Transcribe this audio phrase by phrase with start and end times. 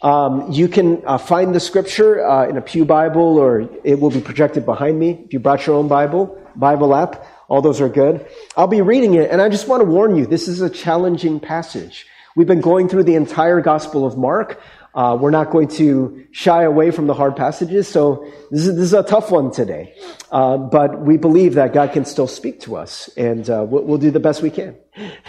[0.00, 4.10] Um, you can uh, find the scripture uh, in a Pew Bible or it will
[4.10, 5.22] be projected behind me.
[5.24, 8.24] If you brought your own Bible, Bible app, all those are good.
[8.56, 11.40] I'll be reading it and I just want to warn you, this is a challenging
[11.40, 12.06] passage.
[12.36, 14.60] We've been going through the entire Gospel of Mark.
[14.98, 18.84] Uh, we're not going to shy away from the hard passages, so this is, this
[18.86, 19.94] is a tough one today.
[20.32, 23.98] Uh, but we believe that God can still speak to us, and uh, we'll, we'll,
[23.98, 24.76] do the best we can.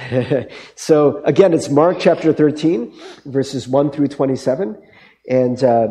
[0.75, 2.91] so again, it's Mark chapter 13,
[3.25, 4.75] verses 1 through 27,
[5.29, 5.89] and uh,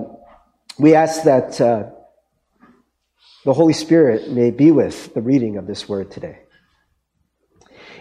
[0.81, 1.85] we ask that uh,
[3.45, 6.41] the Holy Spirit may be with the reading of this word today.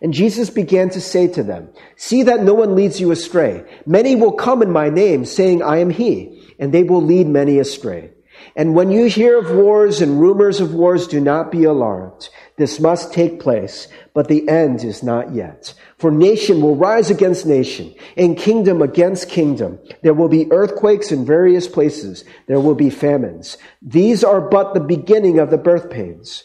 [0.00, 3.64] And Jesus began to say to them, See that no one leads you astray.
[3.86, 7.58] Many will come in my name, saying, I am he, and they will lead many
[7.58, 8.10] astray.
[8.56, 12.28] And when you hear of wars and rumors of wars, do not be alarmed.
[12.56, 15.72] This must take place, but the end is not yet.
[15.98, 19.78] For nation will rise against nation, and kingdom against kingdom.
[20.02, 22.24] There will be earthquakes in various places.
[22.46, 23.56] There will be famines.
[23.82, 26.44] These are but the beginning of the birth pains.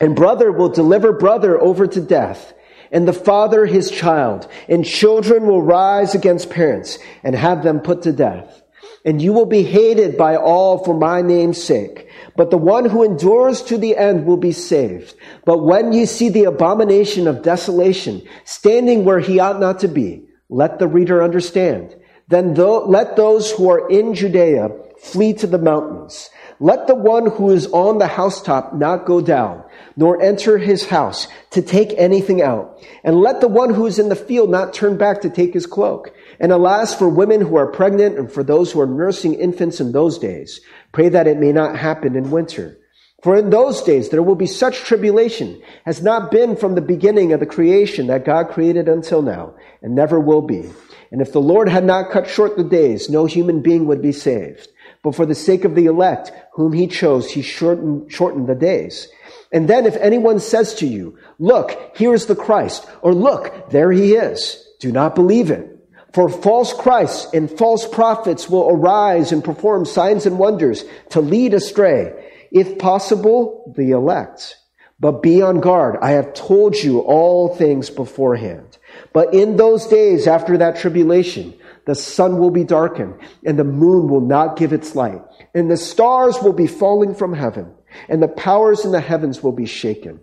[0.00, 2.52] And brother will deliver brother over to death,
[2.92, 8.02] and the father his child, and children will rise against parents and have them put
[8.02, 8.62] to death.
[9.04, 12.08] And you will be hated by all for my name's sake.
[12.36, 15.14] But the one who endures to the end will be saved.
[15.44, 20.24] But when you see the abomination of desolation standing where he ought not to be,
[20.48, 21.94] let the reader understand.
[22.28, 26.28] Then let those who are in Judea flee to the mountains.
[26.58, 29.62] Let the one who is on the housetop not go down,
[29.94, 32.82] nor enter his house to take anything out.
[33.04, 35.66] And let the one who is in the field not turn back to take his
[35.66, 36.14] cloak.
[36.40, 39.92] And alas, for women who are pregnant and for those who are nursing infants in
[39.92, 40.60] those days,
[40.92, 42.78] pray that it may not happen in winter.
[43.22, 47.32] For in those days there will be such tribulation as not been from the beginning
[47.32, 50.70] of the creation that God created until now, and never will be.
[51.10, 54.12] And if the Lord had not cut short the days, no human being would be
[54.12, 54.68] saved.
[55.06, 59.06] But for the sake of the elect, whom he chose, he shortened, shortened the days.
[59.52, 63.92] And then if anyone says to you, look, here is the Christ, or look, there
[63.92, 65.78] he is, do not believe it.
[66.12, 71.54] For false Christs and false prophets will arise and perform signs and wonders to lead
[71.54, 72.12] astray,
[72.50, 74.56] if possible, the elect.
[74.98, 75.98] But be on guard.
[76.02, 78.76] I have told you all things beforehand.
[79.12, 81.54] But in those days after that tribulation,
[81.86, 83.14] the sun will be darkened,
[83.44, 85.22] and the moon will not give its light,
[85.54, 87.72] and the stars will be falling from heaven,
[88.08, 90.20] and the powers in the heavens will be shaken.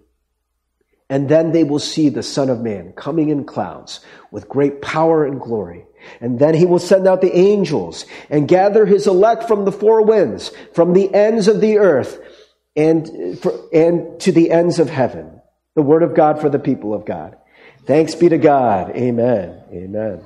[1.09, 3.99] And then they will see the Son of Man coming in clouds
[4.31, 5.85] with great power and glory.
[6.19, 10.01] And then he will send out the angels and gather his elect from the four
[10.03, 12.19] winds, from the ends of the earth,
[12.75, 13.07] and,
[13.71, 15.39] and to the ends of heaven.
[15.75, 17.37] The word of God for the people of God.
[17.85, 18.95] Thanks be to God.
[18.95, 19.61] Amen.
[19.71, 20.23] Amen.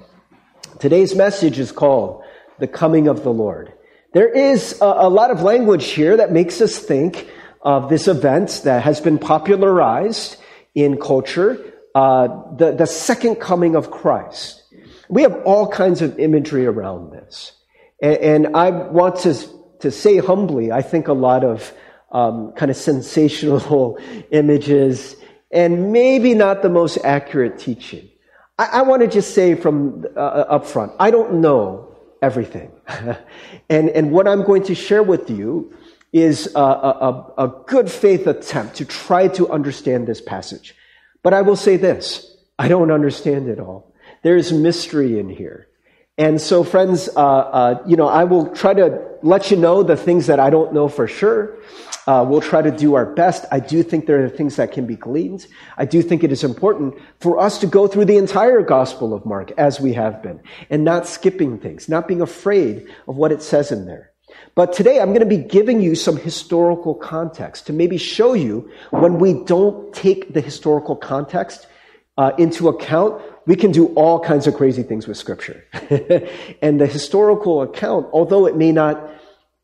[0.80, 2.24] Today's message is called
[2.60, 3.74] The Coming of the Lord.
[4.14, 7.30] There is a, a, lot of language here that makes us think
[7.62, 10.38] of this event that has been popularized
[10.76, 14.64] in culture, uh, the, the second coming of Christ.
[15.10, 17.54] We have all kinds of imagery around this.
[18.02, 19.36] And, and I want to,
[19.80, 21.74] to say humbly, I think a lot of
[22.12, 24.00] um, kind of sensational
[24.32, 25.16] images
[25.52, 28.10] and maybe not the most accurate teaching.
[28.58, 32.72] I, I want to just say from uh, up front, I don't know everything.
[33.70, 35.74] and, and what I'm going to share with you
[36.14, 40.76] is a, a, a good faith attempt to try to understand this passage.
[41.22, 43.94] But I will say this I don't understand it all.
[44.24, 45.68] There's mystery in here.
[46.18, 49.96] And so, friends, uh, uh, you know, I will try to let you know the
[49.96, 51.60] things that I don't know for sure.
[52.08, 53.46] Uh, we'll try to do our best.
[53.52, 55.46] I do think there are things that can be gleaned.
[55.78, 59.26] I do think it is important for us to go through the entire Gospel of
[59.26, 63.44] Mark as we have been and not skipping things, not being afraid of what it
[63.44, 64.12] says in there.
[64.56, 68.72] But today I'm going to be giving you some historical context to maybe show you
[68.90, 71.68] when we don't take the historical context
[72.18, 75.64] uh, into account, we can do all kinds of crazy things with scripture.
[76.62, 79.10] and the historical account, although it may not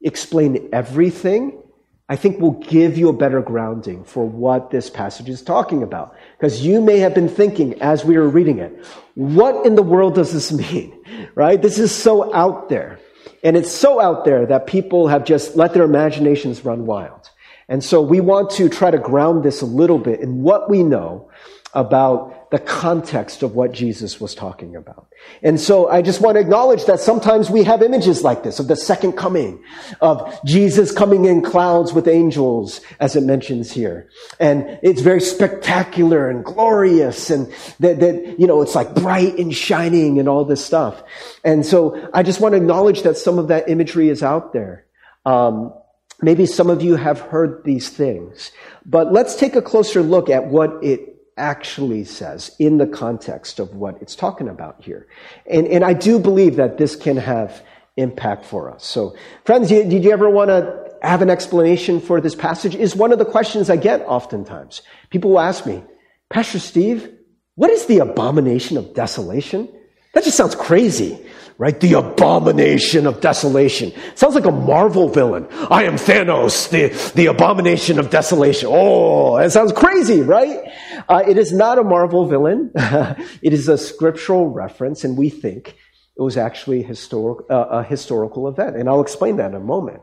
[0.01, 1.59] explain everything,
[2.07, 6.15] I think will give you a better grounding for what this passage is talking about.
[6.37, 8.85] Because you may have been thinking as we were reading it,
[9.15, 10.97] what in the world does this mean?
[11.35, 11.61] Right?
[11.61, 12.99] This is so out there.
[13.43, 17.29] And it's so out there that people have just let their imaginations run wild.
[17.67, 20.83] And so we want to try to ground this a little bit in what we
[20.83, 21.29] know
[21.73, 25.07] about the context of what Jesus was talking about.
[25.41, 28.67] And so I just want to acknowledge that sometimes we have images like this of
[28.67, 29.63] the second coming,
[29.99, 34.07] of Jesus coming in clouds with angels, as it mentions here.
[34.39, 39.53] And it's very spectacular and glorious and that, that, you know, it's like bright and
[39.53, 41.01] shining and all this stuff.
[41.43, 44.85] And so I just want to acknowledge that some of that imagery is out there.
[45.25, 45.73] Um,
[46.21, 48.51] maybe some of you have heard these things,
[48.85, 53.75] but let's take a closer look at what it actually says in the context of
[53.75, 55.07] what it's talking about here.
[55.49, 57.63] And, and I do believe that this can have
[57.97, 58.85] impact for us.
[58.85, 59.15] So,
[59.45, 62.75] friends, did you ever want to have an explanation for this passage?
[62.75, 64.81] Is one of the questions I get oftentimes.
[65.09, 65.83] People will ask me,
[66.29, 67.09] Pastor Steve,
[67.55, 69.69] what is the abomination of desolation?
[70.13, 71.19] That just sounds crazy
[71.57, 71.79] right?
[71.79, 73.93] The abomination of desolation.
[74.15, 75.47] Sounds like a Marvel villain.
[75.69, 78.69] I am Thanos, the, the abomination of desolation.
[78.71, 80.71] Oh, that sounds crazy, right?
[81.07, 82.71] Uh, it is not a Marvel villain.
[82.75, 85.75] it is a scriptural reference, and we think
[86.15, 88.75] it was actually historic, uh, a historical event.
[88.75, 90.01] And I'll explain that in a moment.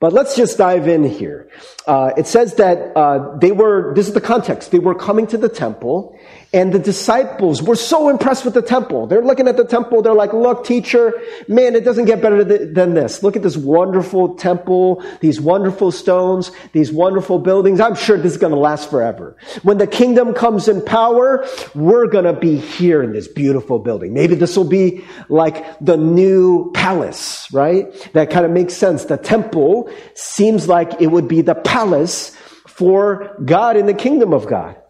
[0.00, 1.48] But let's just dive in here.
[1.86, 5.38] Uh, it says that uh, they were, this is the context, they were coming to
[5.38, 6.18] the temple
[6.54, 9.06] and the disciples were so impressed with the temple.
[9.06, 10.02] They're looking at the temple.
[10.02, 11.18] They're like, look, teacher,
[11.48, 13.22] man, it doesn't get better than this.
[13.22, 17.80] Look at this wonderful temple, these wonderful stones, these wonderful buildings.
[17.80, 19.34] I'm sure this is going to last forever.
[19.62, 24.12] When the kingdom comes in power, we're going to be here in this beautiful building.
[24.12, 27.90] Maybe this will be like the new palace, right?
[28.12, 29.06] That kind of makes sense.
[29.06, 34.46] The temple seems like it would be the palace for God in the kingdom of
[34.46, 34.81] God.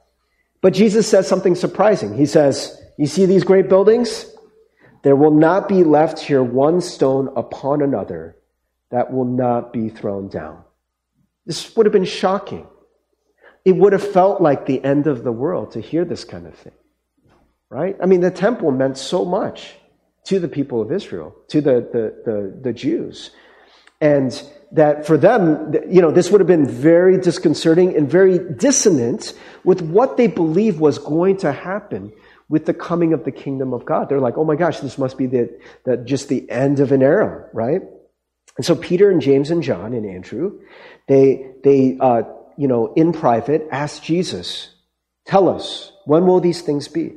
[0.63, 2.17] But Jesus says something surprising.
[2.17, 4.25] He says, You see these great buildings?
[5.03, 8.37] There will not be left here one stone upon another
[8.91, 10.63] that will not be thrown down.
[11.45, 12.69] This would have been shocking.
[13.65, 16.55] It would have felt like the end of the world to hear this kind of
[16.55, 16.73] thing.
[17.69, 17.97] Right?
[18.01, 19.75] I mean, the temple meant so much
[20.25, 23.31] to the people of Israel, to the, the, the, the Jews.
[24.03, 29.33] And that for them, you know, this would have been very disconcerting and very dissonant
[29.65, 32.13] with what they believed was going to happen
[32.49, 34.09] with the coming of the kingdom of God.
[34.09, 37.01] They're like, oh my gosh, this must be the, the, just the end of an
[37.01, 37.83] era, right?
[38.57, 40.61] And so Peter and James and John and Andrew,
[41.07, 42.23] they, they, uh,
[42.57, 44.75] you know, in private asked Jesus,
[45.27, 47.15] tell us, when will these things be?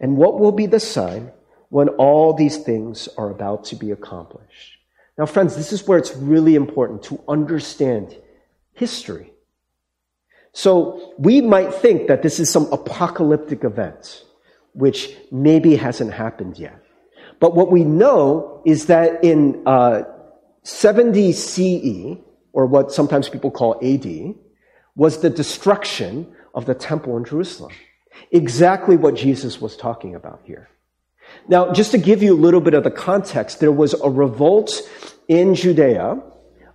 [0.00, 1.32] And what will be the sign
[1.70, 4.75] when all these things are about to be accomplished?
[5.18, 8.16] Now, friends, this is where it's really important to understand
[8.74, 9.32] history.
[10.52, 14.24] So we might think that this is some apocalyptic event,
[14.72, 16.82] which maybe hasn't happened yet.
[17.40, 20.02] But what we know is that in uh,
[20.62, 22.16] 70 CE,
[22.52, 24.34] or what sometimes people call AD,
[24.94, 27.72] was the destruction of the temple in Jerusalem.
[28.32, 30.68] Exactly what Jesus was talking about here.
[31.48, 34.82] Now, just to give you a little bit of the context, there was a revolt
[35.28, 36.20] in Judea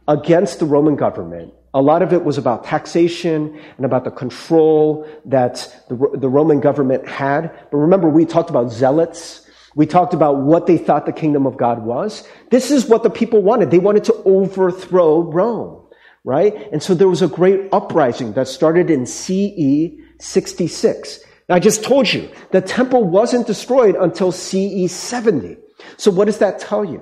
[0.07, 1.53] against the Roman government.
[1.73, 6.59] A lot of it was about taxation and about the control that the, the Roman
[6.59, 7.51] government had.
[7.71, 9.47] But remember, we talked about zealots.
[9.75, 12.27] We talked about what they thought the kingdom of God was.
[12.49, 13.71] This is what the people wanted.
[13.71, 15.81] They wanted to overthrow Rome,
[16.25, 16.53] right?
[16.73, 21.19] And so there was a great uprising that started in CE 66.
[21.51, 25.57] I just told you the temple wasn't destroyed until CE 70.
[25.97, 27.01] So what does that tell you?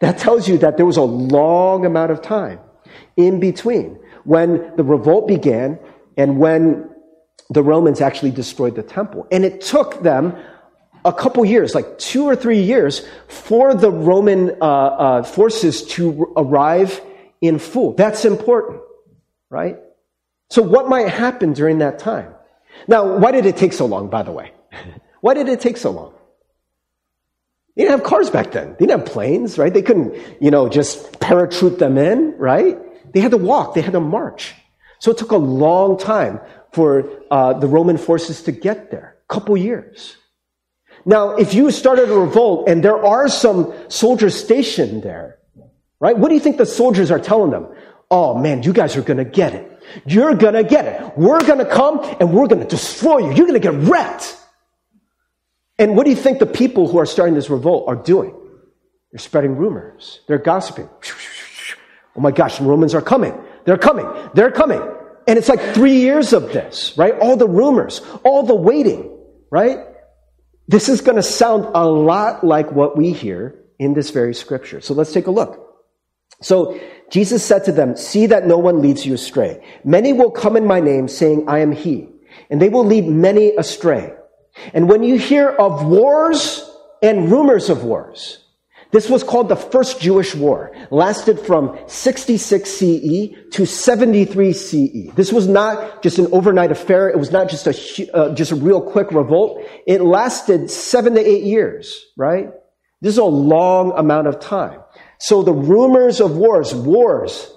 [0.00, 2.60] That tells you that there was a long amount of time
[3.16, 5.78] in between when the revolt began
[6.16, 6.90] and when
[7.50, 9.26] the Romans actually destroyed the temple.
[9.30, 10.36] And it took them
[11.04, 16.32] a couple years, like two or three years, for the Roman uh, uh, forces to
[16.36, 17.00] arrive
[17.40, 17.92] in full.
[17.94, 18.80] That's important,
[19.50, 19.78] right?
[20.50, 22.34] So, what might happen during that time?
[22.88, 24.52] Now, why did it take so long, by the way?
[25.20, 26.14] why did it take so long?
[27.76, 28.76] They didn't have cars back then.
[28.78, 29.72] They didn't have planes, right?
[29.72, 32.78] They couldn't, you know, just parachute them in, right?
[33.12, 33.74] They had to walk.
[33.74, 34.54] They had to march.
[35.00, 36.40] So it took a long time
[36.72, 39.16] for uh, the Roman forces to get there.
[39.28, 40.16] A couple years.
[41.04, 45.38] Now, if you started a revolt and there are some soldiers stationed there,
[46.04, 46.18] Right?
[46.18, 47.66] What do you think the soldiers are telling them?
[48.10, 49.73] Oh man, you guys are gonna get it.
[50.06, 51.18] You're gonna get it.
[51.18, 53.32] We're gonna come and we're gonna destroy you.
[53.34, 54.36] You're gonna get wrecked.
[55.78, 58.34] And what do you think the people who are starting this revolt are doing?
[59.12, 60.20] They're spreading rumors.
[60.28, 60.88] They're gossiping.
[62.16, 63.34] Oh my gosh, the Romans are coming.
[63.64, 64.06] They're coming.
[64.34, 64.80] They're coming.
[65.26, 67.14] And it's like three years of this, right?
[67.18, 69.18] All the rumors, all the waiting,
[69.50, 69.78] right?
[70.68, 74.80] This is going to sound a lot like what we hear in this very scripture.
[74.80, 75.63] So let's take a look.
[76.42, 76.78] So
[77.10, 79.64] Jesus said to them, See that no one leads you astray.
[79.84, 82.08] Many will come in my name saying, I am he,
[82.50, 84.12] and they will lead many astray.
[84.72, 86.68] And when you hear of wars
[87.02, 88.44] and rumors of wars,
[88.94, 95.12] this was called the First Jewish War, lasted from 66 CE to 73 CE.
[95.16, 97.08] This was not just an overnight affair.
[97.08, 99.60] It was not just a, uh, just a real quick revolt.
[99.88, 102.50] It lasted seven to eight years, right?
[103.00, 104.78] This is a long amount of time.
[105.18, 107.50] So the rumors of wars, wars,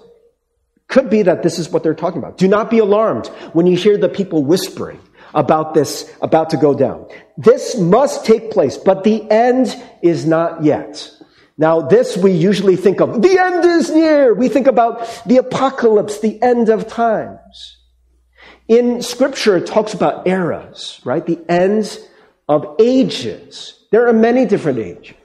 [0.88, 2.38] could be that this is what they're talking about.
[2.38, 5.00] Do not be alarmed when you hear the people whispering
[5.34, 7.06] about this about to go down.
[7.36, 11.10] This must take place, but the end is not yet.
[11.58, 14.32] Now, this we usually think of, the end is near.
[14.32, 17.76] We think about the apocalypse, the end of times.
[18.68, 21.24] In scripture, it talks about eras, right?
[21.24, 21.98] The ends
[22.48, 23.86] of ages.
[23.90, 25.17] There are many different ages.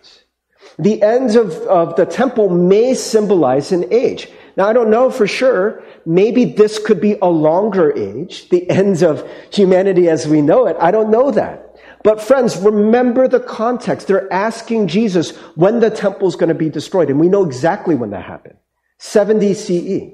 [0.80, 4.30] The ends of, of the temple may symbolize an age.
[4.56, 5.84] Now, I don't know for sure.
[6.06, 10.78] Maybe this could be a longer age, the ends of humanity as we know it.
[10.80, 11.76] I don't know that.
[12.04, 14.08] But friends, remember the context.
[14.08, 17.10] They're asking Jesus when the temple is going to be destroyed.
[17.10, 18.58] And we know exactly when that happened.
[19.00, 20.14] 70 CE.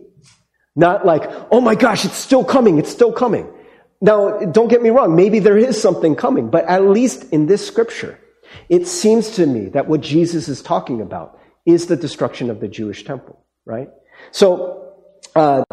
[0.76, 2.78] Not like, oh my gosh, it's still coming.
[2.78, 3.52] It's still coming.
[4.02, 5.16] Now, don't get me wrong.
[5.16, 8.18] Maybe there is something coming, but at least in this scripture,
[8.70, 12.68] it seems to me that what Jesus is talking about is the destruction of the
[12.68, 13.90] Jewish temple, right?
[14.32, 14.94] So,
[15.36, 15.64] uh,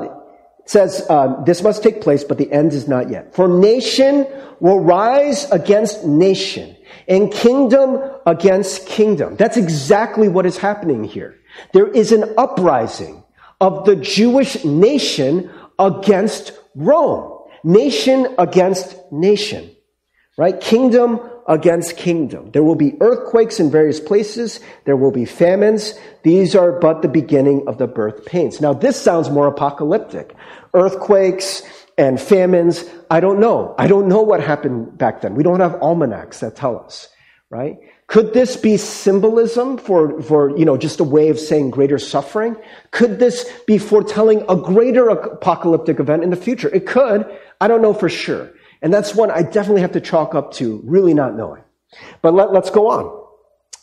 [0.66, 3.34] says uh, this must take place, but the end is not yet.
[3.34, 4.26] For nation
[4.60, 6.76] will rise against nation,
[7.08, 9.36] and kingdom against kingdom.
[9.36, 11.38] That's exactly what is happening here.
[11.72, 13.22] There is an uprising
[13.60, 17.32] of the Jewish nation against Rome.
[17.64, 19.70] Nation against nation.
[20.36, 20.60] Right?
[20.60, 22.50] Kingdom against kingdom.
[22.52, 24.60] There will be earthquakes in various places.
[24.84, 25.94] There will be famines.
[26.22, 28.60] These are but the beginning of the birth pains.
[28.60, 30.34] Now, this sounds more apocalyptic.
[30.74, 31.62] Earthquakes
[31.96, 32.84] and famines.
[33.10, 33.74] I don't know.
[33.78, 35.34] I don't know what happened back then.
[35.34, 37.08] We don't have almanacs that tell us,
[37.50, 37.78] right?
[38.08, 42.56] Could this be symbolism for, for, you know, just a way of saying greater suffering?
[42.92, 46.68] Could this be foretelling a greater apocalyptic event in the future?
[46.72, 47.26] It could.
[47.60, 48.52] I don't know for sure.
[48.82, 51.62] And that's one I definitely have to chalk up to really not knowing.
[52.22, 53.26] But let, us go on.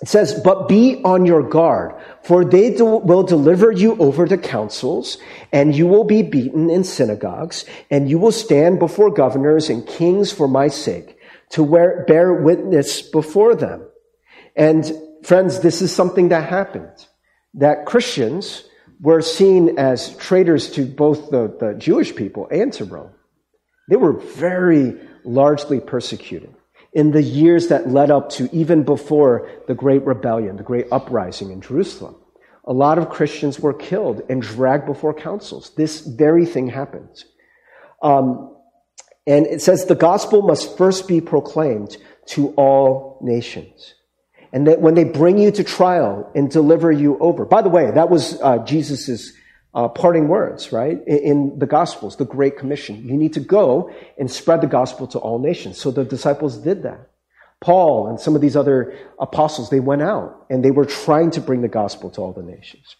[0.02, 4.38] It says, but be on your guard, for they do, will deliver you over to
[4.38, 5.18] councils,
[5.52, 10.32] and you will be beaten in synagogues, and you will stand before governors and kings
[10.32, 11.18] for my sake,
[11.52, 13.88] to wear, bear witness before them.
[14.56, 14.92] And
[15.24, 17.08] friends, this is something that happened.
[17.54, 18.66] That Christians
[19.00, 23.12] were seen as traitors to both the, the Jewish people and to Rome.
[23.90, 26.54] They were very largely persecuted
[26.94, 31.52] in the years that led up to even before the great rebellion, the great uprising
[31.52, 32.16] in Jerusalem.
[32.66, 35.72] A lot of Christians were killed and dragged before councils.
[35.76, 37.24] This very thing happened.
[38.02, 38.56] Um,
[39.26, 41.98] and it says the gospel must first be proclaimed
[42.28, 43.96] to all nations.
[44.54, 47.44] And that when they bring you to trial and deliver you over.
[47.44, 49.34] By the way, that was uh, Jesus'
[49.76, 51.00] uh, parting words, right?
[51.08, 53.08] In, in, the Gospels, the Great Commission.
[53.08, 55.78] You need to go and spread the gospel to all nations.
[55.80, 57.10] So the disciples did that.
[57.60, 61.42] Paul and some of these other apostles, they went out and they were trying to
[61.42, 62.96] bring the gospel to all the nations.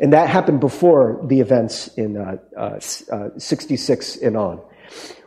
[0.00, 2.80] And that happened before the events in uh, uh,
[3.12, 4.60] uh 66 and on.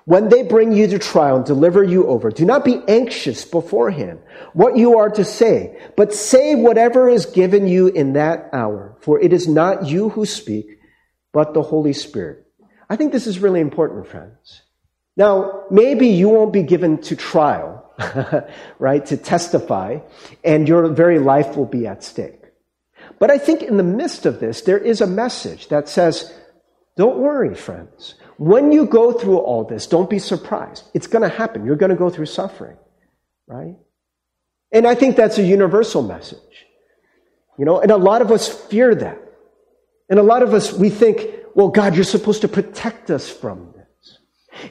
[0.05, 4.19] When they bring you to trial and deliver you over, do not be anxious beforehand
[4.53, 9.21] what you are to say, but say whatever is given you in that hour, for
[9.21, 10.79] it is not you who speak,
[11.33, 12.45] but the Holy Spirit.
[12.89, 14.61] I think this is really important, friends.
[15.17, 17.85] Now, maybe you won't be given to trial,
[18.79, 19.99] right, to testify,
[20.43, 22.41] and your very life will be at stake.
[23.19, 26.33] But I think in the midst of this, there is a message that says,
[26.97, 28.15] don't worry, friends.
[28.37, 30.83] When you go through all this, don't be surprised.
[30.93, 31.65] It's going to happen.
[31.65, 32.77] You're going to go through suffering,
[33.47, 33.75] right?
[34.71, 36.39] And I think that's a universal message.
[37.57, 39.20] You know, and a lot of us fear that.
[40.11, 41.25] And a lot of us, we think,
[41.55, 44.19] well, God, you're supposed to protect us from this.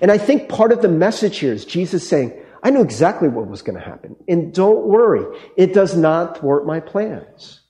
[0.02, 3.49] And I think part of the message here is Jesus saying, I knew exactly what
[3.49, 4.16] was going to happen.
[4.28, 5.25] And don't worry,
[5.56, 7.62] it does not thwart my plans.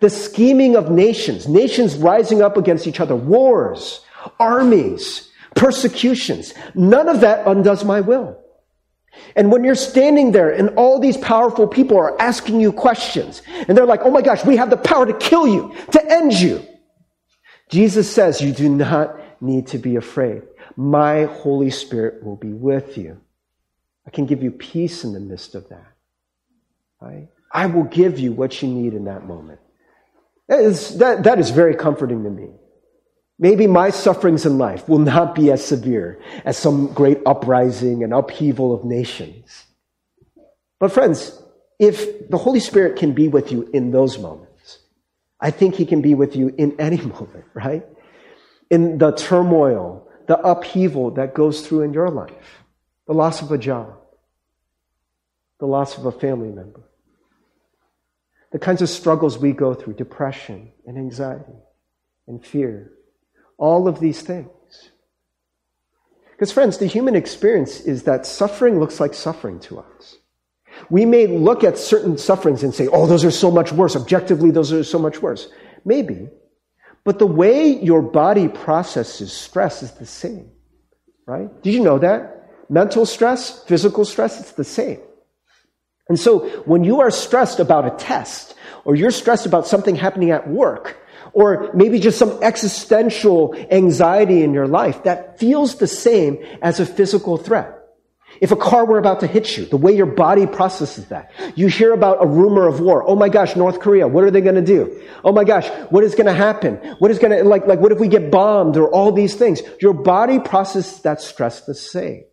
[0.00, 4.00] the scheming of nations, nations rising up against each other, wars,
[4.38, 6.52] armies, persecutions.
[6.74, 8.38] None of that undoes my will.
[9.34, 13.76] And when you're standing there and all these powerful people are asking you questions and
[13.76, 16.62] they're like, oh my gosh, we have the power to kill you, to end you.
[17.68, 20.42] Jesus says you do not need to be afraid.
[20.76, 23.20] My Holy Spirit will be with you.
[24.06, 25.92] I can give you peace in the midst of that.
[27.00, 27.28] Right?
[27.52, 29.60] I will give you what you need in that moment.
[30.48, 32.50] That is, that, that is very comforting to me.
[33.38, 38.14] Maybe my sufferings in life will not be as severe as some great uprising and
[38.14, 39.64] upheaval of nations.
[40.78, 41.42] But friends,
[41.78, 44.45] if the Holy Spirit can be with you in those moments,
[45.40, 47.84] I think He can be with you in any moment, right?
[48.70, 52.64] In the turmoil, the upheaval that goes through in your life,
[53.06, 53.96] the loss of a job,
[55.60, 56.82] the loss of a family member,
[58.52, 61.52] the kinds of struggles we go through, depression and anxiety
[62.26, 62.92] and fear
[63.58, 64.50] all of these things.
[66.32, 70.16] Because, friends, the human experience is that suffering looks like suffering to us.
[70.90, 73.96] We may look at certain sufferings and say, oh, those are so much worse.
[73.96, 75.48] Objectively, those are so much worse.
[75.84, 76.28] Maybe.
[77.04, 80.50] But the way your body processes stress is the same,
[81.26, 81.48] right?
[81.62, 82.50] Did you know that?
[82.68, 84.98] Mental stress, physical stress, it's the same.
[86.08, 88.54] And so when you are stressed about a test,
[88.84, 90.96] or you're stressed about something happening at work,
[91.32, 96.86] or maybe just some existential anxiety in your life that feels the same as a
[96.86, 97.75] physical threat.
[98.40, 101.30] If a car were about to hit you, the way your body processes that.
[101.54, 103.02] You hear about a rumor of war.
[103.06, 105.00] Oh my gosh, North Korea, what are they going to do?
[105.24, 106.76] Oh my gosh, what is going to happen?
[106.98, 109.62] What is going to, like, like, what if we get bombed or all these things?
[109.80, 112.24] Your body processes that stress the same.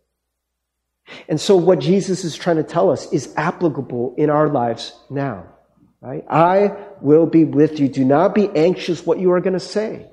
[1.28, 5.46] And so what Jesus is trying to tell us is applicable in our lives now.
[6.00, 6.24] Right?
[6.28, 7.88] I will be with you.
[7.88, 10.06] Do not be anxious what you are going to say.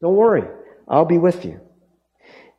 [0.00, 0.42] Don't worry.
[0.88, 1.60] I'll be with you.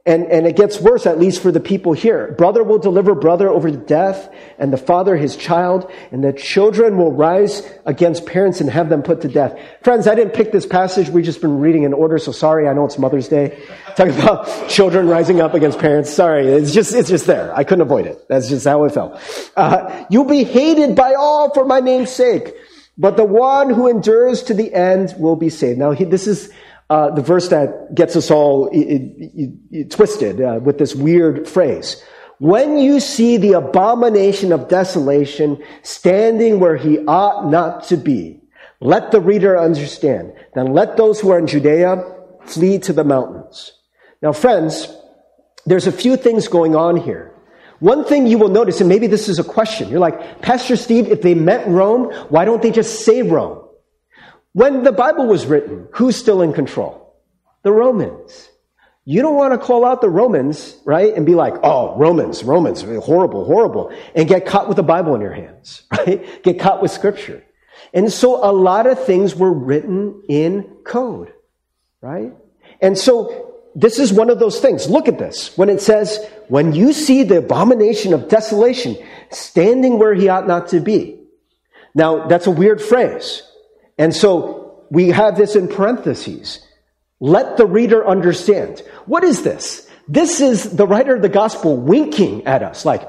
[0.04, 2.34] And, and it gets worse, at least for the people here.
[2.36, 6.98] Brother will deliver brother over to death, and the father his child, and the children
[6.98, 9.60] will rise against parents and have them put to death.
[9.84, 11.10] Friends, I didn't pick this passage.
[11.10, 12.68] We've just been reading in order, so sorry.
[12.68, 13.62] I know it's Mother's Day.
[13.96, 16.10] Talking about children rising up against parents.
[16.10, 16.48] Sorry.
[16.48, 17.56] It's just, it's just there.
[17.56, 18.28] I couldn't avoid it.
[18.28, 19.22] That's just how it felt.
[19.56, 22.56] Uh, you'll be hated by all for my name's sake,
[22.98, 25.78] but the one who endures to the end will be saved.
[25.78, 26.52] Now, he, this is,
[26.92, 28.70] uh, the verse that gets us all
[29.90, 32.04] twisted uh, with this weird phrase.
[32.40, 38.42] When you see the abomination of desolation standing where he ought not to be,
[38.82, 40.34] let the reader understand.
[40.54, 42.04] Then let those who are in Judea
[42.44, 43.72] flee to the mountains.
[44.22, 44.94] Now, friends,
[45.66, 47.34] there's a few things going on here.
[47.80, 49.88] One thing you will notice, and maybe this is a question.
[49.88, 53.66] You're like, Pastor Steve, if they meant Rome, why don't they just say Rome?
[54.54, 57.16] When the Bible was written, who's still in control?
[57.64, 58.50] The Romans.
[59.06, 61.14] You don't want to call out the Romans, right?
[61.14, 63.92] And be like, oh, Romans, Romans, horrible, horrible.
[64.14, 66.44] And get caught with the Bible in your hands, right?
[66.44, 67.44] Get caught with scripture.
[67.94, 71.34] And so a lot of things were written in code,
[72.02, 72.34] right?
[72.80, 74.90] And so this is one of those things.
[74.90, 75.58] Look at this.
[75.58, 78.98] When it says, when you see the abomination of desolation
[79.32, 81.20] standing where he ought not to be.
[81.96, 83.44] Now, that's a weird phrase.
[84.02, 86.60] And so we have this in parentheses.
[87.20, 88.82] Let the reader understand.
[89.06, 89.88] What is this?
[90.08, 93.08] This is the writer of the gospel winking at us, like,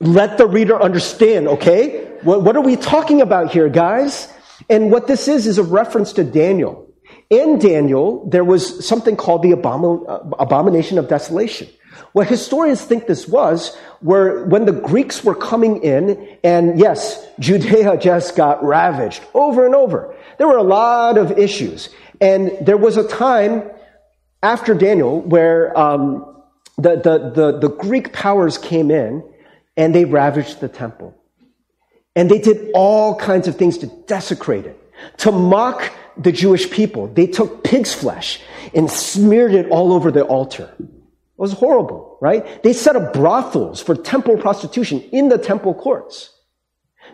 [0.00, 2.18] let the reader understand, okay?
[2.22, 4.26] What, what are we talking about here, guys?
[4.68, 6.92] And what this is, is a reference to Daniel.
[7.28, 11.68] In Daniel, there was something called the uh, abomination of desolation.
[12.14, 17.98] What historians think this was, were when the Greeks were coming in, and yes, Judea
[17.98, 20.14] just got ravaged over and over.
[20.38, 21.90] There were a lot of issues.
[22.20, 23.70] And there was a time
[24.42, 26.42] after Daniel where um,
[26.76, 29.24] the, the, the, the Greek powers came in
[29.76, 31.16] and they ravaged the temple.
[32.16, 34.78] And they did all kinds of things to desecrate it,
[35.18, 37.06] to mock the Jewish people.
[37.06, 38.40] They took pig's flesh
[38.74, 40.74] and smeared it all over the altar.
[41.40, 42.62] It was horrible, right?
[42.62, 46.36] They set up brothels for temple prostitution in the temple courts.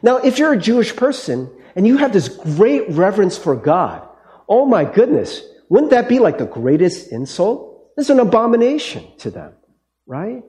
[0.02, 4.02] Now, if you're a Jewish person and you have this great reverence for God,
[4.48, 7.92] oh my goodness, wouldn't that be like the greatest insult?
[7.96, 9.52] It's an abomination to them,
[10.06, 10.42] right?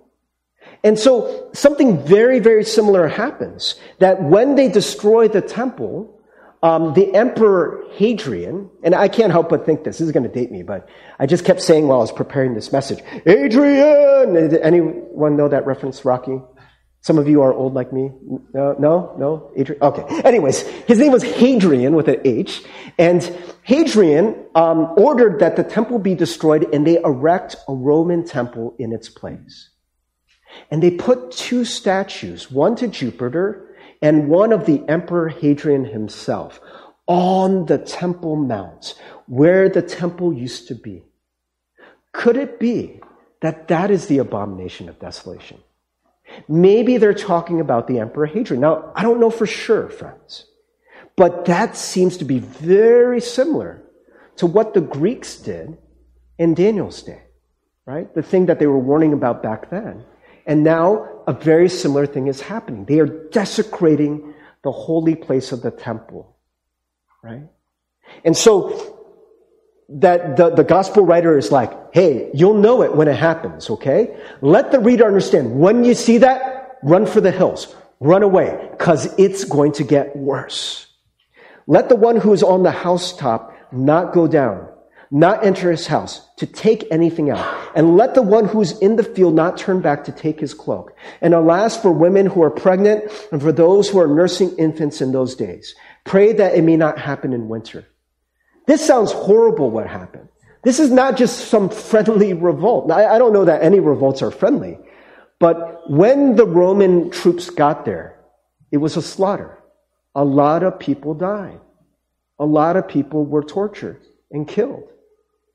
[0.84, 6.17] And so something very, very similar happens that when they destroy the temple,
[6.64, 10.30] um, the Emperor Hadrian, and I can't help but think this, this is going to
[10.30, 10.90] date me, but
[11.20, 14.34] I just kept saying while I was preparing this message, Adrian!
[14.34, 16.42] Did anyone know that reference, Rocky?
[17.02, 18.12] Some of you are old like me.
[18.54, 19.52] No, no, no.
[19.56, 19.82] Adrian.
[19.82, 20.22] Okay.
[20.26, 22.64] Anyways, his name was Hadrian with an H,
[22.98, 23.24] and
[23.64, 28.92] Hadrian um, ordered that the temple be destroyed and they erect a Roman temple in
[28.92, 29.70] its place.
[30.72, 33.67] And they put two statues, one to Jupiter
[34.02, 36.60] and one of the Emperor Hadrian himself,
[37.08, 41.04] on the Temple Mount, where the temple used to be.
[42.12, 43.02] Could it be
[43.42, 45.60] that that is the abomination of desolation?
[46.48, 48.62] Maybe they're talking about the Emperor Hadrian.
[48.62, 50.46] Now, I don't know for sure, friends,
[51.16, 53.82] but that seems to be very similar
[54.38, 55.78] to what the Greeks did
[56.38, 57.24] in Daniel's day,
[57.86, 58.14] right?
[58.14, 60.04] The thing that they were warning about back then.
[60.48, 62.86] And now a very similar thing is happening.
[62.86, 64.34] They are desecrating
[64.64, 66.36] the holy place of the temple,
[67.22, 67.44] right?
[68.24, 68.96] And so
[69.90, 74.18] that the, the gospel writer is like, hey, you'll know it when it happens, okay?
[74.42, 75.60] Let the reader understand.
[75.60, 77.76] When you see that, run for the hills.
[78.00, 80.88] Run away, because it's going to get worse.
[81.66, 84.67] Let the one who is on the housetop not go down,
[85.10, 87.72] not enter his house to take anything out.
[87.76, 90.96] And let the one who's in the field not turn back to take his cloak.
[91.22, 95.12] And alas, for women who are pregnant and for those who are nursing infants in
[95.12, 95.76] those days.
[96.04, 97.86] Pray that it may not happen in winter.
[98.66, 100.28] This sounds horrible what happened.
[100.64, 102.92] This is not just some friendly revolt.
[102.92, 104.78] I don't know that any revolts are friendly,
[105.40, 108.20] but when the Roman troops got there,
[108.72, 109.58] it was a slaughter.
[110.16, 111.62] A lot of people died.
[112.40, 114.90] A lot of people were tortured and killed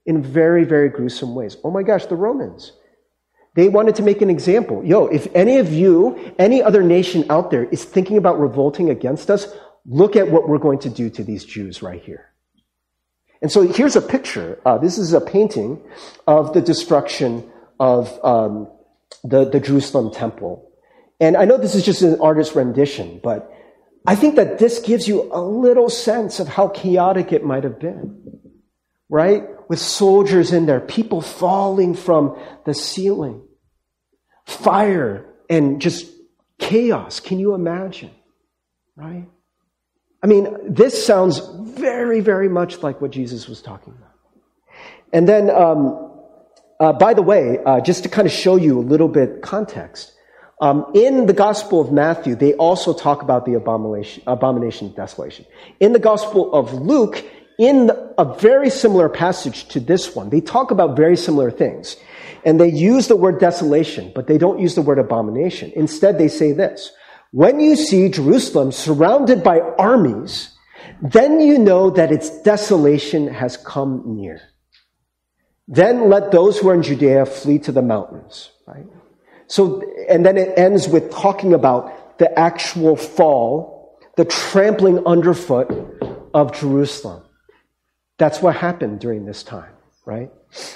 [0.06, 1.56] in very, very gruesome ways.
[1.64, 2.72] Oh my gosh, the Romans.
[3.54, 4.82] They wanted to make an example.
[4.84, 9.30] Yo, if any of you, any other nation out there is thinking about revolting against
[9.30, 9.46] us,
[9.84, 12.32] look at what we're going to do to these Jews right here.
[13.42, 14.58] And so here's a picture.
[14.64, 15.82] Uh, this is a painting
[16.26, 18.68] of the destruction of um,
[19.24, 20.70] the, the Jerusalem temple.
[21.20, 23.52] And I know this is just an artist's rendition, but
[24.06, 27.78] I think that this gives you a little sense of how chaotic it might have
[27.78, 28.40] been.
[29.12, 29.44] Right?
[29.68, 33.42] With soldiers in there, people falling from the ceiling,
[34.46, 36.10] fire, and just
[36.58, 37.20] chaos.
[37.20, 38.10] Can you imagine?
[38.96, 39.28] Right?
[40.22, 44.14] I mean, this sounds very, very much like what Jesus was talking about.
[45.12, 46.10] And then, um,
[46.80, 50.14] uh, by the way, uh, just to kind of show you a little bit context,
[50.62, 55.44] um, in the Gospel of Matthew, they also talk about the abomination, abomination of desolation.
[55.80, 57.22] In the Gospel of Luke,
[57.58, 61.96] in a very similar passage to this one, they talk about very similar things.
[62.44, 65.72] And they use the word desolation, but they don't use the word abomination.
[65.76, 66.90] Instead, they say this.
[67.30, 70.56] When you see Jerusalem surrounded by armies,
[71.00, 74.40] then you know that its desolation has come near.
[75.68, 78.86] Then let those who are in Judea flee to the mountains, right?
[79.46, 85.70] So, and then it ends with talking about the actual fall, the trampling underfoot
[86.34, 87.22] of Jerusalem.
[88.22, 89.72] That's what happened during this time,
[90.04, 90.30] right?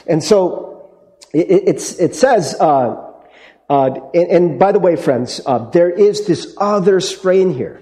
[0.09, 0.91] And so
[1.33, 3.13] it, it says, uh,
[3.71, 7.81] uh, and, and, by the way, friends, uh, there is this other strain here.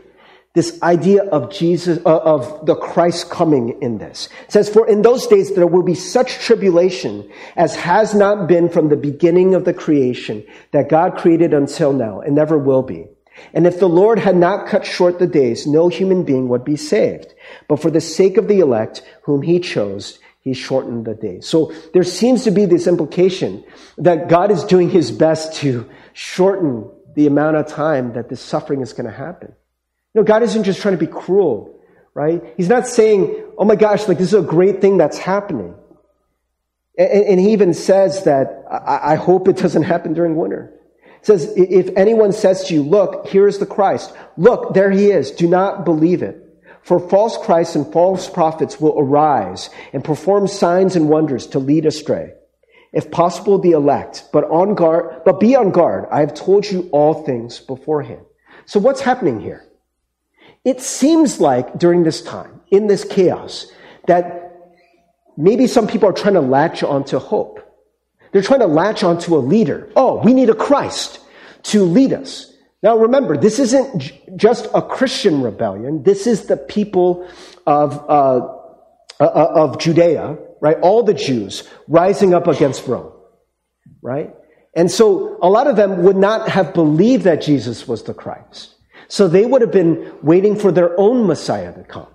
[0.53, 4.29] This idea of Jesus, uh, of the Christ coming in this.
[4.45, 8.69] It says, for in those days there will be such tribulation as has not been
[8.69, 13.07] from the beginning of the creation that God created until now and never will be.
[13.55, 16.77] And if the Lord had not cut short the days, no human being would be
[16.77, 17.34] saved.
[17.69, 21.41] But for the sake of the elect, whom he chose, he shortened the day.
[21.41, 23.65] So there seems to be this implication
[23.99, 28.83] that God is doing his best to shorten the amount of time that this suffering
[28.83, 29.55] is going to happen.
[30.13, 31.81] You know, God isn't just trying to be cruel,
[32.13, 32.43] right?
[32.57, 35.75] He's not saying, oh my gosh, like this is a great thing that's happening.
[36.99, 40.73] And, and he even says that I, I hope it doesn't happen during winter.
[41.21, 44.15] It says, if anyone says to you, look, here is the Christ.
[44.37, 45.31] Look, there he is.
[45.31, 46.44] Do not believe it.
[46.85, 51.87] For false Christs and false prophets will arise and perform signs and wonders to lead
[51.87, 52.35] astray.
[52.93, 56.07] If possible, the elect, but on guard, but be on guard.
[56.13, 58.21] I have told you all things beforehand.
[58.67, 59.65] So what's happening here?
[60.63, 63.67] It seems like during this time, in this chaos,
[64.07, 64.53] that
[65.37, 67.61] maybe some people are trying to latch onto hope.
[68.33, 69.91] They're trying to latch onto a leader.
[69.97, 71.19] Oh, we need a Christ
[71.65, 72.54] to lead us.
[72.85, 76.03] Now remember, this isn't j- just a Christian rebellion.
[76.03, 77.27] This is the people
[77.67, 78.47] of, uh,
[79.19, 80.77] uh, of Judea, right?
[80.83, 83.11] All the Jews rising up against Rome,
[84.03, 84.35] right?
[84.77, 88.75] And so a lot of them would not have believed that Jesus was the Christ.
[89.09, 92.09] So they would have been waiting for their own Messiah to come.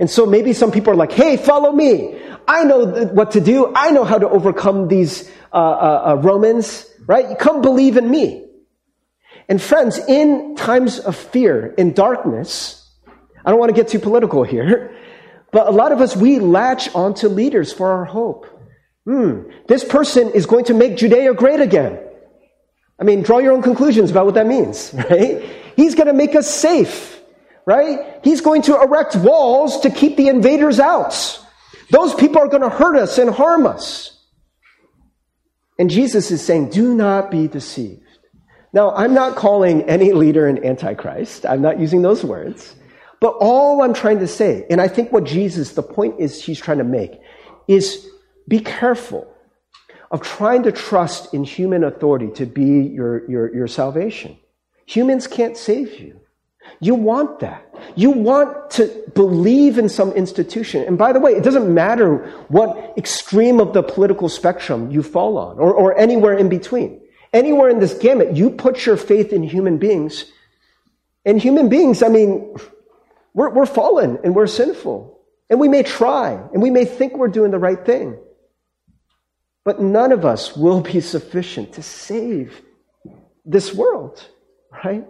[0.00, 2.18] And so maybe some people are like, hey, follow me.
[2.46, 3.72] I know th- what to do.
[3.74, 7.38] I know how to overcome these uh, uh, uh Romans, right?
[7.38, 8.47] Come believe in me.
[9.48, 12.86] And friends, in times of fear, in darkness,
[13.44, 14.94] I don't want to get too political here,
[15.52, 18.46] but a lot of us, we latch onto leaders for our hope.
[19.06, 21.98] Hmm, this person is going to make Judea great again.
[23.00, 25.42] I mean, draw your own conclusions about what that means, right?
[25.76, 27.18] He's going to make us safe,
[27.64, 28.20] right?
[28.22, 31.40] He's going to erect walls to keep the invaders out.
[31.90, 34.14] Those people are going to hurt us and harm us.
[35.78, 38.02] And Jesus is saying, do not be deceived.
[38.78, 41.44] Now, I'm not calling any leader an antichrist.
[41.44, 42.76] I'm not using those words.
[43.18, 46.60] But all I'm trying to say, and I think what Jesus, the point is he's
[46.60, 47.18] trying to make,
[47.66, 48.06] is
[48.46, 49.26] be careful
[50.12, 54.38] of trying to trust in human authority to be your, your, your salvation.
[54.86, 56.20] Humans can't save you.
[56.78, 57.74] You want that.
[57.96, 60.84] You want to believe in some institution.
[60.84, 65.36] And by the way, it doesn't matter what extreme of the political spectrum you fall
[65.36, 67.00] on or, or anywhere in between.
[67.32, 70.24] Anywhere in this gamut, you put your faith in human beings.
[71.24, 72.56] And human beings, I mean,
[73.34, 75.20] we're, we're fallen and we're sinful.
[75.50, 78.18] And we may try and we may think we're doing the right thing.
[79.64, 82.62] But none of us will be sufficient to save
[83.44, 84.26] this world,
[84.84, 85.06] right?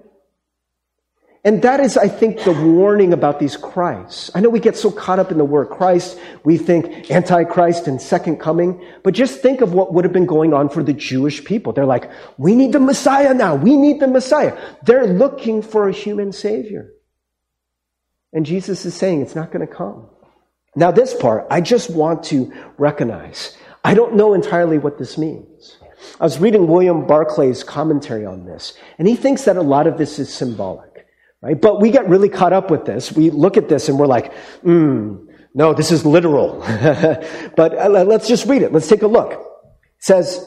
[1.48, 4.30] And that is, I think, the warning about these Christs.
[4.34, 8.02] I know we get so caught up in the word Christ, we think Antichrist and
[8.02, 11.42] second coming, but just think of what would have been going on for the Jewish
[11.42, 11.72] people.
[11.72, 13.54] They're like, we need the Messiah now.
[13.54, 14.58] We need the Messiah.
[14.82, 16.92] They're looking for a human Savior.
[18.34, 20.06] And Jesus is saying it's not going to come.
[20.76, 23.56] Now, this part, I just want to recognize.
[23.82, 25.78] I don't know entirely what this means.
[26.20, 29.98] I was reading William Barclay's commentary on this, and he thinks that a lot of
[29.98, 30.87] this is symbolic,
[31.42, 31.60] right?
[31.60, 33.12] But we get really caught up with this.
[33.12, 36.60] We look at this and we're like, hmm, no, this is literal.
[37.56, 38.72] but uh, let's just read it.
[38.72, 39.32] Let's take a look.
[39.32, 39.40] It
[40.00, 40.46] says,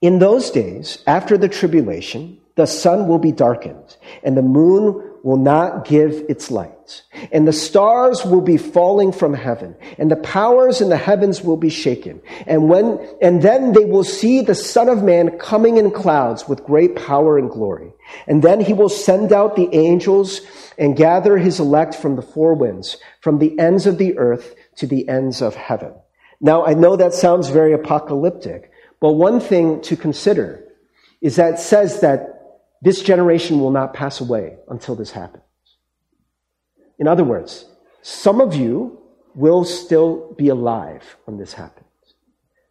[0.00, 5.38] in those days, after the tribulation, the sun will be darkened, and the moon will
[5.38, 10.82] not give its light, and the stars will be falling from heaven, and the powers
[10.82, 12.20] in the heavens will be shaken.
[12.46, 16.62] And when, and then they will see the Son of Man coming in clouds with
[16.62, 17.94] great power and glory.
[18.26, 20.42] And then he will send out the angels
[20.76, 24.86] and gather his elect from the four winds, from the ends of the earth to
[24.86, 25.94] the ends of heaven.
[26.38, 30.68] Now, I know that sounds very apocalyptic, but one thing to consider
[31.22, 32.33] is that it says that
[32.84, 35.42] this generation will not pass away until this happens.
[36.98, 37.64] In other words,
[38.02, 39.00] some of you
[39.34, 41.86] will still be alive when this happens.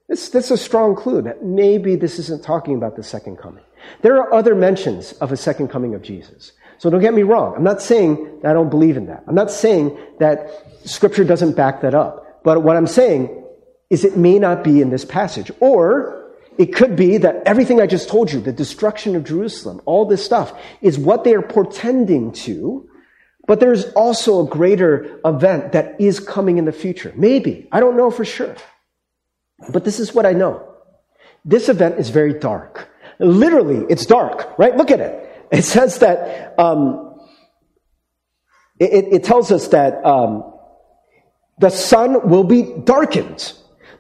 [0.08, 3.64] This, that's a strong clue that maybe this isn't talking about the second coming.
[4.04, 6.52] There are other mentions of a second coming of Jesus.
[6.78, 7.56] So don't get me wrong.
[7.56, 9.24] I'm not saying that I don't believe in that.
[9.28, 10.48] I'm not saying that
[10.86, 12.44] scripture doesn't back that up.
[12.44, 13.44] But what I'm saying
[13.90, 15.50] is it may not be in this passage.
[15.60, 16.23] Or
[16.58, 20.24] it could be that everything I just told you, the destruction of Jerusalem, all this
[20.24, 22.90] stuff, is what they are portending to,
[23.48, 27.14] but there's also a greater event that is coming in the future.
[27.16, 27.68] Maybe.
[27.72, 28.56] I don't know for sure.
[29.70, 30.70] But this is what I know.
[31.46, 32.90] This event is very dark.
[33.20, 34.76] Literally, it's dark, right?
[34.76, 35.48] Look at it.
[35.52, 37.20] It says that, um,
[38.80, 40.52] it, it, tells us that um,
[41.60, 43.54] the sun will be darkened.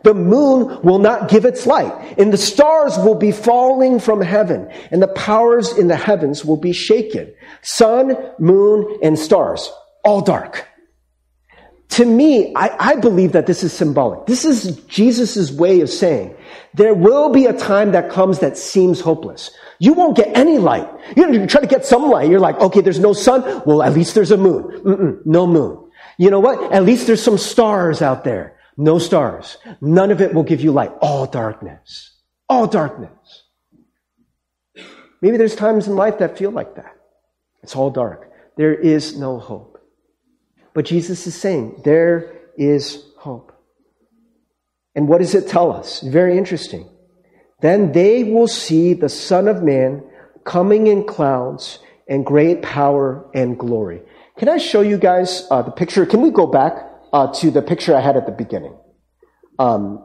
[0.03, 4.69] The moon will not give its light, and the stars will be falling from heaven,
[4.91, 7.33] and the powers in the heavens will be shaken.
[7.61, 9.71] Sun, moon, and stars,
[10.03, 10.67] all dark.
[11.89, 14.25] To me, I, I believe that this is symbolic.
[14.25, 16.35] This is Jesus' way of saying
[16.73, 19.51] there will be a time that comes that seems hopeless.
[19.77, 20.89] You won't get any light.
[21.15, 22.29] You try to get some light.
[22.29, 23.61] You're like, okay, there's no sun.
[23.65, 24.63] Well, at least there's a moon.
[24.63, 25.87] Mm-mm, no moon.
[26.17, 26.73] You know what?
[26.73, 28.57] At least there's some stars out there.
[28.77, 29.57] No stars.
[29.81, 30.91] None of it will give you light.
[31.01, 32.11] All darkness.
[32.49, 33.43] All darkness.
[35.21, 36.95] Maybe there's times in life that feel like that.
[37.61, 38.29] It's all dark.
[38.57, 39.79] There is no hope.
[40.73, 43.51] But Jesus is saying there is hope.
[44.95, 46.01] And what does it tell us?
[46.01, 46.89] Very interesting.
[47.61, 50.03] Then they will see the Son of Man
[50.43, 54.01] coming in clouds and great power and glory.
[54.37, 56.05] Can I show you guys uh, the picture?
[56.05, 56.73] Can we go back?
[57.13, 58.75] Uh, to the picture I had at the beginning.
[59.59, 60.03] Um,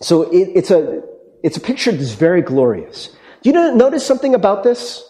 [0.00, 1.02] so it, it's a
[1.42, 3.14] it's a picture that's very glorious.
[3.42, 5.04] Do you notice something about this?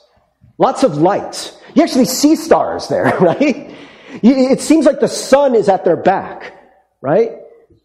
[0.58, 1.56] Lots of light.
[1.74, 3.74] You actually see stars there, right?
[4.22, 6.52] It seems like the sun is at their back,
[7.00, 7.30] right?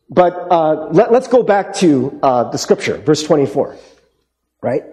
[0.09, 3.77] But uh, let, us go back to uh, the scripture, verse 24,
[4.61, 4.83] right?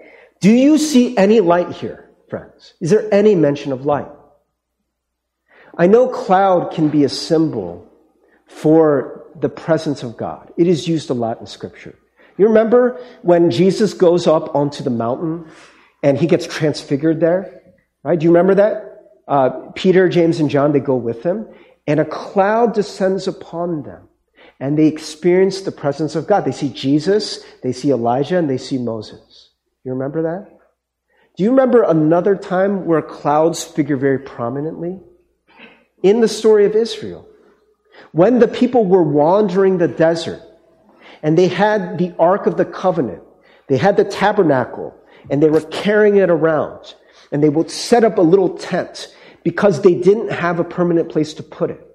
[0.41, 2.75] Do you see any light here, friends?
[2.81, 4.09] Is there any mention of light?
[5.77, 7.90] I know cloud can be a symbol
[8.51, 10.53] for the presence of God.
[10.57, 11.97] It is used a lot in Scripture.
[12.37, 15.49] You remember when Jesus goes up onto the mountain
[16.03, 17.63] and he gets transfigured there.
[18.03, 18.19] Right?
[18.19, 18.87] Do you remember that?
[19.29, 21.47] Uh, Peter, James, and John, they go with him,
[21.87, 24.09] and a cloud descends upon them,
[24.59, 26.45] and they experience the presence of God.
[26.45, 29.51] They see Jesus, they see Elijah, and they see Moses.
[29.85, 30.59] You remember that?
[31.37, 34.99] Do you remember another time where clouds figure very prominently?
[36.03, 37.29] In the story of Israel.
[38.13, 40.43] When the people were wandering the desert,
[41.23, 43.23] and they had the Ark of the Covenant,
[43.69, 44.95] they had the tabernacle,
[45.31, 46.95] and they were carrying it around.
[47.33, 51.35] And they would set up a little tent because they didn't have a permanent place
[51.35, 51.87] to put it.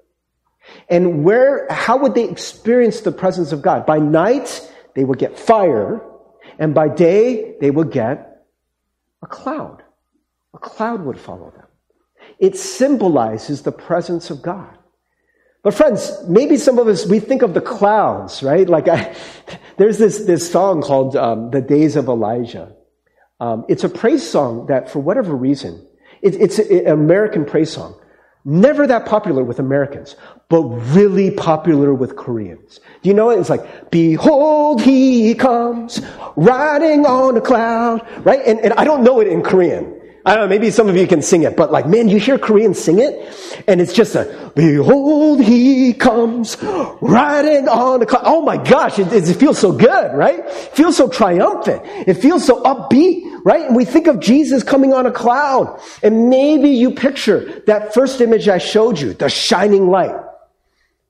[0.90, 3.86] And where, how would they experience the presence of God?
[3.86, 6.02] By night, they would get fire,
[6.58, 8.46] and by day, they would get
[9.22, 9.84] a cloud.
[10.54, 11.68] A cloud would follow them.
[12.40, 14.78] It symbolizes the presence of God.
[15.66, 18.70] But friends, maybe some of us, we think of the clouds, right?
[18.70, 19.16] Like I,
[19.78, 22.72] there's this, this song called um, The Days of Elijah.
[23.40, 25.84] Um, it's a praise song that, for whatever reason,
[26.22, 28.00] it, it's an American praise song.
[28.46, 30.16] Never that popular with Americans,
[30.50, 32.80] but really popular with Koreans.
[33.02, 33.40] Do you know it?
[33.40, 36.00] It's like, behold, he comes
[36.36, 38.42] riding on a cloud, right?
[38.46, 40.00] And, and I don't know it in Korean.
[40.28, 42.40] I don't know, maybe some of you can sing it, but like, man, you hear
[42.40, 46.58] Koreans sing it, and it's just a, behold, he comes
[47.00, 48.24] riding on the cloud.
[48.26, 50.40] Oh my gosh, it, it feels so good, right?
[50.40, 51.84] It feels so triumphant.
[51.86, 53.68] It feels so upbeat, right?
[53.68, 58.20] And we think of Jesus coming on a cloud, and maybe you picture that first
[58.20, 60.20] image I showed you, the shining light.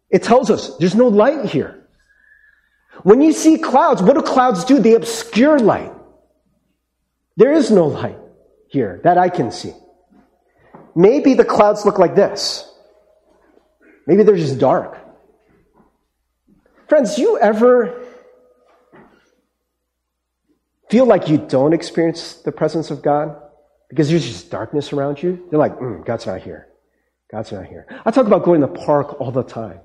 [0.09, 1.87] It tells us there's no light here.
[3.03, 4.79] When you see clouds, what do clouds do?
[4.79, 5.93] They obscure light.
[7.37, 8.19] There is no light
[8.75, 9.73] here that I can see.
[10.95, 12.69] Maybe the clouds look like this.
[14.05, 14.99] Maybe they're just dark.
[16.87, 18.05] Friends, you ever
[20.89, 23.35] feel like you don't experience the presence of God
[23.89, 25.47] because there's just darkness around you?
[25.49, 26.67] You're like, mm, God's not here.
[27.31, 27.87] God's not here.
[28.05, 29.79] I talk about going to the park all the time.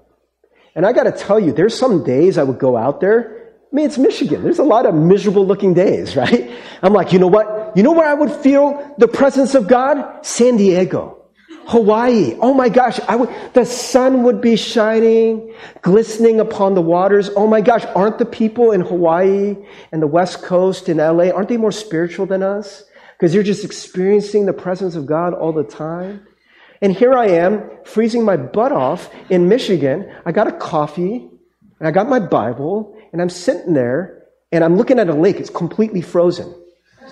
[0.74, 3.39] And I got to tell you, there's some days I would go out there
[3.72, 4.42] I mean, it's Michigan.
[4.42, 6.50] There's a lot of miserable looking days, right?
[6.82, 7.76] I'm like, you know what?
[7.76, 10.26] You know where I would feel the presence of God?
[10.26, 11.20] San Diego.
[11.66, 12.36] Hawaii.
[12.40, 17.30] Oh my gosh, I would, the sun would be shining, glistening upon the waters.
[17.36, 19.56] Oh my gosh, aren't the people in Hawaii
[19.92, 22.82] and the West Coast in LA, aren't they more spiritual than us?
[23.16, 26.26] Because you're just experiencing the presence of God all the time.
[26.82, 30.12] And here I am, freezing my butt off in Michigan.
[30.26, 31.30] I got a coffee,
[31.78, 35.36] and I got my Bible, and I'm sitting there and I'm looking at a lake.
[35.36, 36.54] It's completely frozen.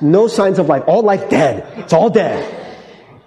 [0.00, 0.84] No signs of life.
[0.86, 1.66] All life dead.
[1.78, 2.54] It's all dead.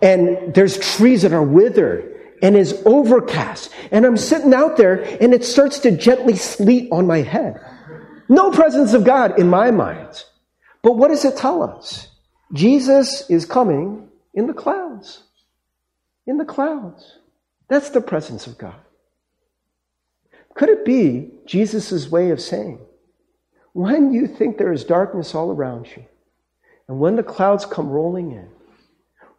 [0.02, 3.72] And there's trees that are withered and is overcast.
[3.92, 7.60] And I'm sitting out there and it starts to gently sleet on my head.
[8.30, 10.24] No presence of God in my mind.
[10.82, 12.08] But what does it tell us?
[12.54, 15.24] Jesus is coming in the clouds.
[16.26, 17.18] In the clouds.
[17.68, 18.76] That's the presence of God.
[20.56, 22.80] Could it be Jesus' way of saying,
[23.74, 26.06] when you think there is darkness all around you,
[26.88, 28.48] and when the clouds come rolling in,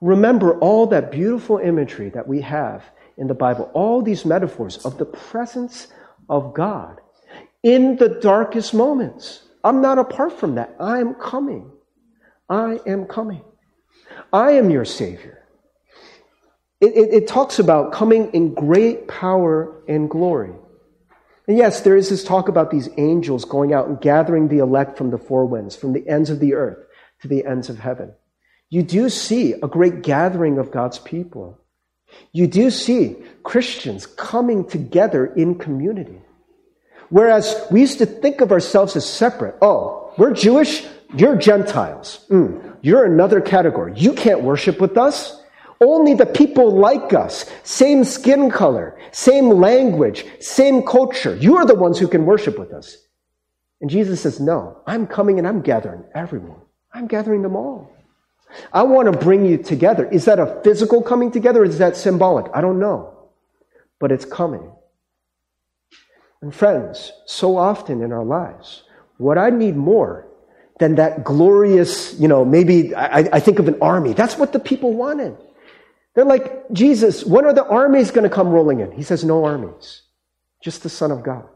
[0.03, 2.85] remember all that beautiful imagery that we have
[3.16, 5.87] in the Bible, all these metaphors of the presence
[6.29, 7.01] of God
[7.62, 9.44] in the darkest moments.
[9.64, 10.77] I'm not apart from that.
[10.79, 11.70] I am coming.
[12.46, 13.40] I am coming.
[14.35, 15.46] I am your Savior.
[16.79, 20.53] It, it, it talks about coming in great power and glory.
[21.48, 24.96] And yes, there is this talk about these angels going out and gathering the elect
[24.96, 26.78] from the four winds, from the ends of the earth
[27.22, 28.12] to the ends of heaven.
[28.70, 31.59] You do see a great gathering of God's people.
[32.33, 36.20] You do see Christians coming together in community.
[37.11, 39.57] Whereas we used to think of ourselves as separate.
[39.61, 42.24] Oh, we're Jewish, you're Gentiles.
[42.31, 43.92] Mm, you're another category.
[43.96, 45.41] You can't worship with us.
[45.83, 51.75] Only the people like us, same skin color, same language, same culture, you are the
[51.75, 52.97] ones who can worship with us.
[53.81, 56.61] And Jesus says, No, I'm coming and I'm gathering everyone.
[56.95, 57.90] I'm gathering them all.
[58.73, 60.09] I want to bring you together.
[60.09, 62.47] Is that a physical coming together is that symbolic?
[62.55, 63.30] I don't know.
[63.99, 64.70] But it's coming.
[66.43, 68.85] And friends, so often in our lives,
[69.16, 70.28] what I need more
[70.78, 74.12] than that glorious, you know, maybe I, I think of an army.
[74.12, 75.37] That's what the people wanted.
[76.14, 78.92] They're like, Jesus, when are the armies going to come rolling in?
[78.92, 80.02] He says, no armies,
[80.62, 81.48] just the Son of God.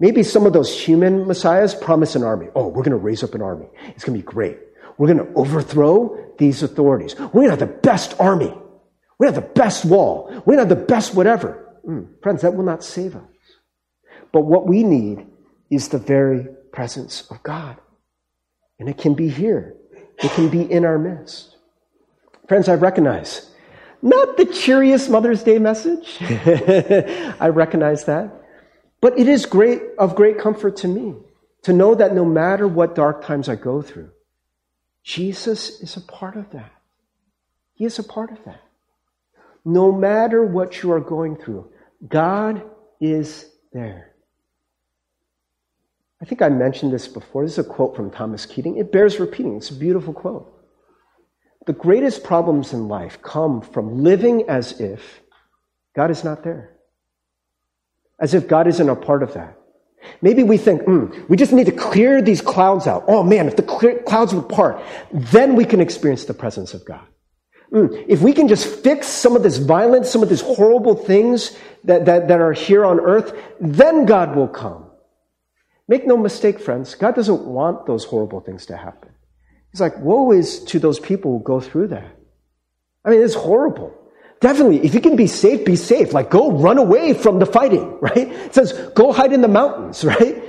[0.00, 2.48] Maybe some of those human messiahs promise an army.
[2.54, 3.66] Oh, we're going to raise up an army.
[3.88, 4.58] It's going to be great.
[4.96, 7.18] We're going to overthrow these authorities.
[7.18, 8.50] We're going to have the best army.
[8.50, 10.26] To have the best wall.
[10.28, 11.74] We're going to have the best whatever.
[11.86, 13.22] Mm, friends, that will not save us.
[14.32, 15.26] But what we need
[15.70, 17.78] is the very presence of God.
[18.78, 19.74] And it can be here
[20.18, 21.56] It can be in our midst.
[22.48, 23.50] Friends, I recognize
[24.00, 26.16] not the cheeriest Mother's Day message.
[26.20, 28.32] I recognize that.
[29.00, 31.14] But it is great, of great comfort to me
[31.62, 34.10] to know that no matter what dark times I go through,
[35.02, 36.72] Jesus is a part of that.
[37.74, 38.60] He is a part of that.
[39.64, 41.70] No matter what you are going through,
[42.06, 42.62] God
[43.00, 44.14] is there.
[46.20, 47.44] I think I mentioned this before.
[47.44, 48.76] This is a quote from Thomas Keating.
[48.78, 49.56] It bears repeating.
[49.56, 50.57] It's a beautiful quote.
[51.66, 55.20] The greatest problems in life come from living as if
[55.94, 56.76] God is not there,
[58.20, 59.58] as if God isn't a part of that.
[60.22, 63.04] Maybe we think, mm, we just need to clear these clouds out.
[63.08, 64.80] Oh man, if the clear, clouds would part,
[65.12, 67.04] then we can experience the presence of God.
[67.72, 71.56] Mm, if we can just fix some of this violence, some of these horrible things
[71.84, 74.86] that, that, that are here on earth, then God will come.
[75.86, 79.10] Make no mistake, friends, God doesn't want those horrible things to happen.
[79.72, 82.16] He's like, woe is to those people who go through that.
[83.04, 83.94] I mean, it's horrible.
[84.40, 86.12] Definitely, if you can be safe, be safe.
[86.12, 88.28] Like, go run away from the fighting, right?
[88.28, 90.44] It says, go hide in the mountains, right?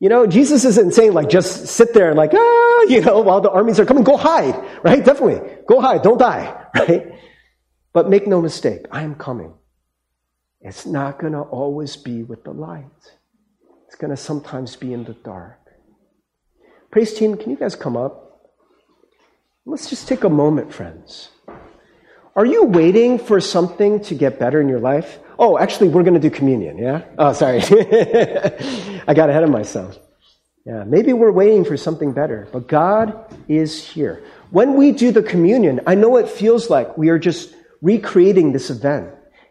[0.00, 3.40] You know, Jesus isn't saying like just sit there and like, ah, you know, while
[3.40, 5.04] the armies are coming, go hide, right?
[5.04, 5.56] Definitely.
[5.66, 7.12] Go hide, don't die, right?
[7.92, 9.54] But make no mistake, I am coming.
[10.60, 12.84] It's not going to always be with the light.
[13.86, 15.58] It's going to sometimes be in the dark.
[16.90, 18.27] Praise team, can you guys come up?
[19.68, 21.28] Let's just take a moment, friends.
[22.34, 25.18] Are you waiting for something to get better in your life?
[25.38, 27.04] Oh, actually, we're going to do communion, yeah?
[27.18, 27.58] Oh, sorry.
[29.06, 29.98] I got ahead of myself.
[30.64, 34.24] Yeah, maybe we're waiting for something better, but God is here.
[34.52, 38.70] When we do the communion, I know it feels like we are just recreating this
[38.70, 39.10] event.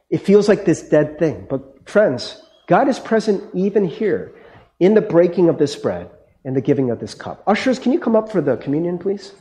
[0.09, 1.45] It feels like this dead thing.
[1.47, 4.33] But friends, God is present even here
[4.79, 6.09] in the breaking of this bread
[6.43, 7.43] and the giving of this cup.
[7.45, 9.31] Ushers, can you come up for the communion, please?